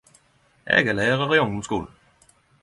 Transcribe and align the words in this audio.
Eg 0.77 0.87
er 0.93 0.97
lærar 1.01 1.35
i 1.35 1.39
ungdomsskulen. 1.43 1.93